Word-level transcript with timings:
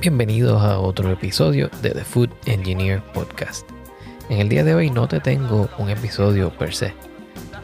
Bienvenidos 0.00 0.62
a 0.62 0.78
otro 0.78 1.10
episodio 1.10 1.68
de 1.82 1.90
The 1.90 2.04
Food 2.04 2.30
Engineer 2.46 3.02
Podcast. 3.12 3.68
En 4.30 4.38
el 4.38 4.48
día 4.48 4.62
de 4.62 4.74
hoy 4.74 4.90
no 4.90 5.08
te 5.08 5.18
tengo 5.18 5.68
un 5.78 5.90
episodio 5.90 6.50
per 6.50 6.74
se, 6.74 6.94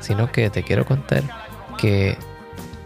sino 0.00 0.32
que 0.32 0.50
te 0.50 0.64
quiero 0.64 0.84
contar 0.84 1.22
que 1.78 2.18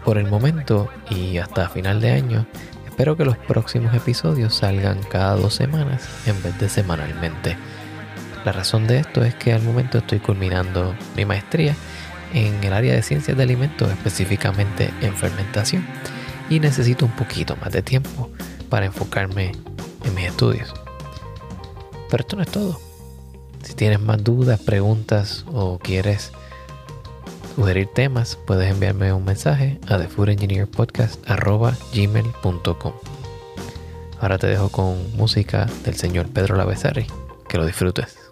por 0.05 0.17
el 0.19 0.27
momento 0.27 0.89
y 1.09 1.39
hasta 1.39 1.67
final 1.67 1.99
de 1.99 2.11
año, 2.11 2.45
espero 2.85 3.17
que 3.17 3.25
los 3.25 3.37
próximos 3.37 3.93
episodios 3.95 4.53
salgan 4.53 5.01
cada 5.09 5.35
dos 5.35 5.55
semanas 5.55 6.07
en 6.27 6.41
vez 6.43 6.57
de 6.59 6.69
semanalmente. 6.69 7.57
La 8.45 8.51
razón 8.51 8.85
de 8.85 8.99
esto 8.99 9.23
es 9.23 9.33
que 9.35 9.53
al 9.53 9.63
momento 9.63 9.97
estoy 9.97 10.19
culminando 10.19 10.95
mi 11.17 11.25
maestría 11.25 11.75
en 12.33 12.63
el 12.63 12.73
área 12.73 12.93
de 12.93 13.01
ciencias 13.01 13.37
de 13.37 13.43
alimentos, 13.43 13.89
específicamente 13.89 14.93
en 15.01 15.15
fermentación, 15.15 15.85
y 16.49 16.59
necesito 16.59 17.05
un 17.05 17.11
poquito 17.11 17.55
más 17.57 17.71
de 17.71 17.81
tiempo 17.81 18.29
para 18.69 18.85
enfocarme 18.85 19.53
en 20.03 20.15
mis 20.15 20.25
estudios. 20.25 20.73
Pero 22.09 22.21
esto 22.21 22.35
no 22.35 22.41
es 22.41 22.49
todo. 22.49 22.79
Si 23.63 23.73
tienes 23.73 23.99
más 23.99 24.23
dudas, 24.23 24.59
preguntas 24.59 25.45
o 25.51 25.79
quieres 25.79 26.31
sugerir 27.55 27.89
temas, 27.93 28.37
puedes 28.47 28.71
enviarme 28.71 29.11
un 29.13 29.25
mensaje 29.25 29.79
a 29.87 29.97
thefoodengineerpodcast.gmail.com 29.97 32.93
Ahora 34.19 34.37
te 34.37 34.47
dejo 34.47 34.69
con 34.69 35.15
música 35.15 35.67
del 35.83 35.95
señor 35.95 36.27
Pedro 36.27 36.55
Lavezari. 36.55 37.07
Que 37.47 37.57
lo 37.57 37.65
disfrutes. 37.65 38.28